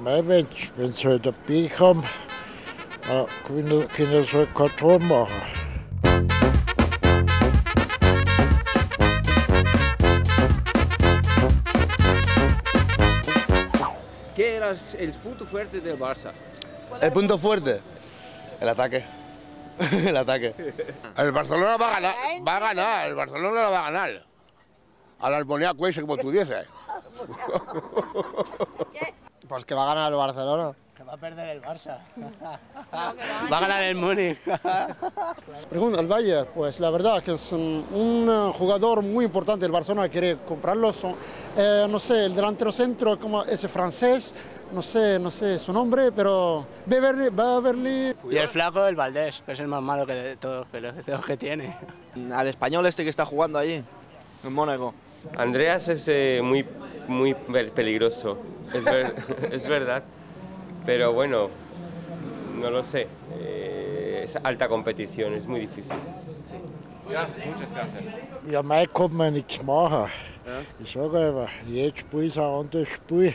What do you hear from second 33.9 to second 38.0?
Múnich. Pregunta, el Valle, pues la verdad que es un,